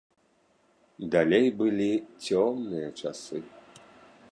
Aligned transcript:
Далей 1.15 1.47
былі 1.59 1.91
цёмныя 2.25 2.87
часы. 3.03 3.45